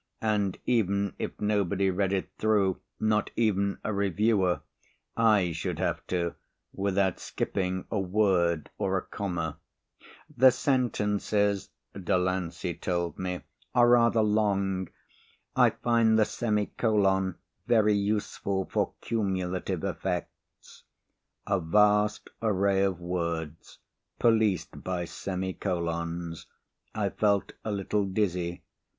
And 0.23 0.57
even 0.65 1.13
if 1.19 1.39
nobody 1.39 1.91
read 1.91 2.11
it 2.11 2.27
through, 2.39 2.79
not 2.99 3.29
even 3.35 3.77
a 3.83 3.93
reviewer, 3.93 4.61
I 5.15 5.51
should 5.51 5.77
have 5.77 6.03
to 6.07 6.33
without 6.73 7.19
skipping 7.19 7.85
a 7.91 7.99
word 7.99 8.71
or 8.79 8.97
a 8.97 9.03
comma. 9.03 9.59
"The 10.35 10.49
sentences," 10.49 11.69
Delancey 11.93 12.73
told 12.73 13.19
me, 13.19 13.41
"are 13.75 13.89
rather 13.89 14.23
long. 14.23 14.89
I 15.55 15.69
find 15.69 16.17
the 16.17 16.25
semicolon 16.25 17.35
very 17.67 17.93
useful 17.93 18.65
for 18.73 18.93
cumulative 19.01 19.83
effects." 19.83 20.81
A 21.45 21.59
vast 21.59 22.27
array 22.41 22.81
of 22.81 22.99
words 22.99 23.77
policed 24.17 24.83
by 24.83 25.05
semi 25.05 25.53
colons. 25.53 26.47
I 26.95 27.09
felt 27.11 27.53
a 27.63 27.71
little 27.71 28.05
dizzy. 28.07 28.63